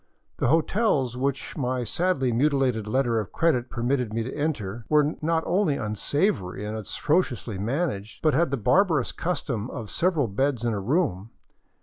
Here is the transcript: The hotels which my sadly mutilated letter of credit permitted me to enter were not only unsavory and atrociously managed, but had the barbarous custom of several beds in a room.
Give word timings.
The 0.37 0.47
hotels 0.47 1.15
which 1.15 1.55
my 1.55 1.83
sadly 1.83 2.31
mutilated 2.31 2.87
letter 2.87 3.19
of 3.19 3.31
credit 3.31 3.69
permitted 3.69 4.11
me 4.15 4.23
to 4.23 4.33
enter 4.35 4.83
were 4.89 5.13
not 5.21 5.43
only 5.45 5.75
unsavory 5.77 6.65
and 6.65 6.75
atrociously 6.75 7.59
managed, 7.59 8.23
but 8.23 8.33
had 8.33 8.49
the 8.49 8.57
barbarous 8.57 9.11
custom 9.11 9.69
of 9.69 9.91
several 9.91 10.25
beds 10.27 10.65
in 10.65 10.73
a 10.73 10.79
room. 10.79 11.29